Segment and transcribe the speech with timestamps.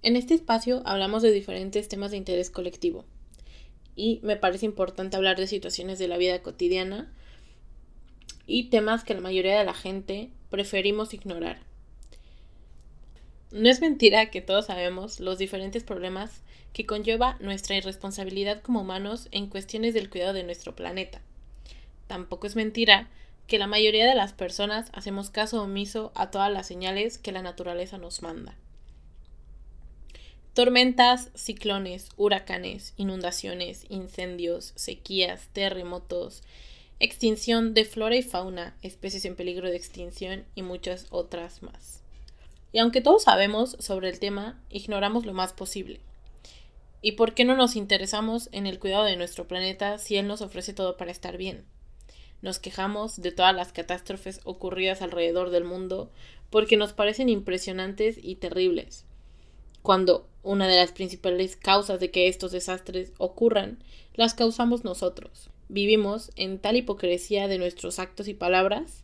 [0.00, 3.04] En este espacio hablamos de diferentes temas de interés colectivo
[3.96, 7.12] y me parece importante hablar de situaciones de la vida cotidiana
[8.46, 11.58] y temas que la mayoría de la gente preferimos ignorar.
[13.50, 16.42] No es mentira que todos sabemos los diferentes problemas
[16.72, 21.22] que conlleva nuestra irresponsabilidad como humanos en cuestiones del cuidado de nuestro planeta.
[22.06, 23.08] Tampoco es mentira
[23.48, 27.42] que la mayoría de las personas hacemos caso omiso a todas las señales que la
[27.42, 28.56] naturaleza nos manda.
[30.58, 36.42] Tormentas, ciclones, huracanes, inundaciones, incendios, sequías, terremotos,
[36.98, 42.02] extinción de flora y fauna, especies en peligro de extinción y muchas otras más.
[42.72, 46.00] Y aunque todos sabemos sobre el tema, ignoramos lo más posible.
[47.02, 50.40] ¿Y por qué no nos interesamos en el cuidado de nuestro planeta si Él nos
[50.40, 51.66] ofrece todo para estar bien?
[52.42, 56.10] Nos quejamos de todas las catástrofes ocurridas alrededor del mundo
[56.50, 59.04] porque nos parecen impresionantes y terribles,
[59.88, 63.82] cuando una de las principales causas de que estos desastres ocurran
[64.12, 65.48] las causamos nosotros.
[65.70, 69.02] Vivimos en tal hipocresía de nuestros actos y palabras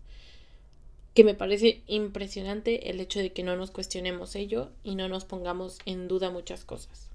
[1.15, 5.25] que me parece impresionante el hecho de que no nos cuestionemos ello y no nos
[5.25, 7.09] pongamos en duda muchas cosas.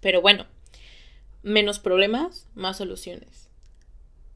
[0.00, 0.46] Pero bueno,
[1.42, 3.48] menos problemas, más soluciones.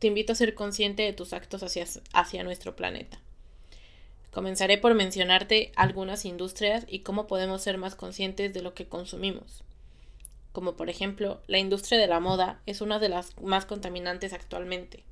[0.01, 3.21] Te invito a ser consciente de tus actos hacia, hacia nuestro planeta.
[4.31, 9.65] Comenzaré por mencionarte algunas industrias y cómo podemos ser más conscientes de lo que consumimos.
[10.53, 15.05] Como por ejemplo, la industria de la moda es una de las más contaminantes actualmente.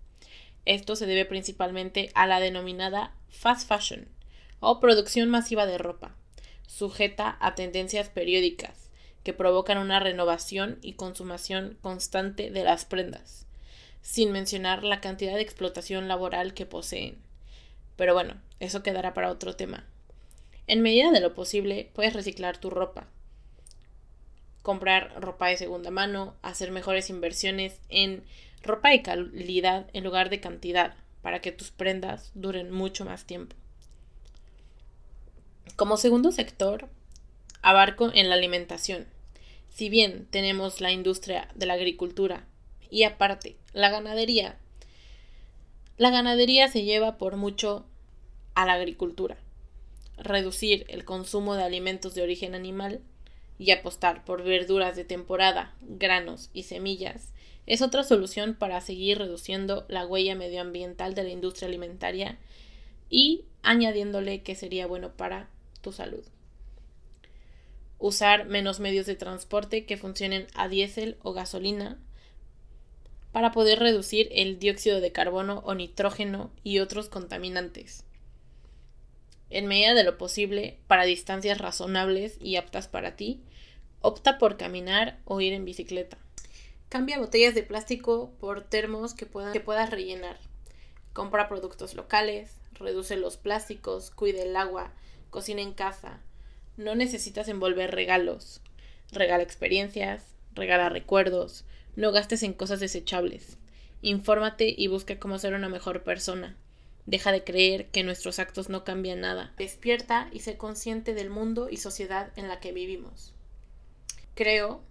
[0.64, 4.08] Esto se debe principalmente a la denominada fast fashion
[4.60, 6.14] o producción masiva de ropa,
[6.66, 8.90] sujeta a tendencias periódicas,
[9.24, 13.46] que provocan una renovación y consumación constante de las prendas,
[14.00, 17.18] sin mencionar la cantidad de explotación laboral que poseen.
[17.98, 19.84] Pero bueno, eso quedará para otro tema.
[20.68, 23.08] En medida de lo posible, puedes reciclar tu ropa,
[24.62, 28.22] comprar ropa de segunda mano, hacer mejores inversiones en
[28.62, 33.56] ropa de calidad en lugar de cantidad, para que tus prendas duren mucho más tiempo.
[35.74, 36.88] Como segundo sector,
[37.62, 39.08] abarco en la alimentación.
[39.70, 42.46] Si bien tenemos la industria de la agricultura
[42.90, 44.56] y aparte la ganadería,
[45.96, 47.84] la ganadería se lleva por mucho
[48.58, 49.36] a la agricultura.
[50.16, 53.00] Reducir el consumo de alimentos de origen animal
[53.58, 57.32] y apostar por verduras de temporada, granos y semillas
[57.66, 62.38] es otra solución para seguir reduciendo la huella medioambiental de la industria alimentaria
[63.08, 65.48] y añadiéndole que sería bueno para
[65.80, 66.24] tu salud
[67.98, 71.98] usar menos medios de transporte que funcionen a diésel o gasolina
[73.32, 78.04] para poder reducir el dióxido de carbono o nitrógeno y otros contaminantes.
[79.50, 83.40] En medida de lo posible, para distancias razonables y aptas para ti,
[84.00, 86.18] opta por caminar o ir en bicicleta.
[86.88, 90.38] Cambia botellas de plástico por termos que, que puedas rellenar.
[91.12, 94.92] Compra productos locales, reduce los plásticos, cuide el agua,
[95.30, 96.20] cocina en casa,
[96.78, 98.60] no necesitas envolver regalos.
[99.10, 101.64] Regala experiencias, regala recuerdos,
[101.96, 103.58] no gastes en cosas desechables.
[104.00, 106.56] Infórmate y busca cómo ser una mejor persona.
[107.08, 109.54] Deja de creer que nuestros actos no cambian nada.
[109.56, 113.32] Despierta y sé consciente del mundo y sociedad en la que vivimos.
[114.34, 114.82] Creo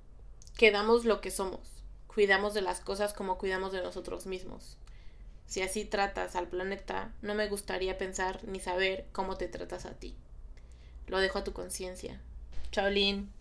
[0.58, 1.84] que damos lo que somos.
[2.08, 4.78] Cuidamos de las cosas como cuidamos de nosotros mismos.
[5.46, 9.94] Si así tratas al planeta, no me gustaría pensar ni saber cómo te tratas a
[9.94, 10.16] ti.
[11.06, 12.20] Lo dejo a tu conciencia.
[12.72, 13.32] Chao, Lin.